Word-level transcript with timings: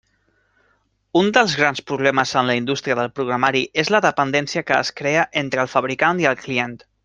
Un 1.19 1.27
dels 1.37 1.53
grans 1.59 1.81
problemes 1.91 2.31
en 2.41 2.49
la 2.51 2.55
indústria 2.61 2.97
del 3.01 3.11
programari 3.19 3.61
és 3.85 3.93
la 3.97 4.03
dependència 4.09 4.65
que 4.71 4.81
es 4.87 4.93
crea 5.03 5.27
entre 5.45 5.65
el 5.67 5.71
fabricant 5.77 6.25
i 6.25 6.29
el 6.33 6.43
client. 6.45 6.77